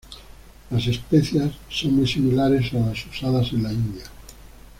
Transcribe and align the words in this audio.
Las 0.71 0.87
especias 0.87 1.53
son 1.69 1.97
muy 1.97 2.07
similares 2.07 2.73
a 2.73 2.77
las 2.79 3.05
usadas 3.05 3.53
en 3.53 3.61
la 3.61 3.71
India. 3.71 4.05